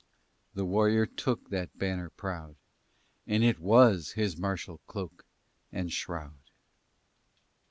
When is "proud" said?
2.09-2.55